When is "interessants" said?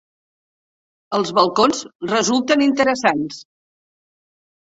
2.67-3.37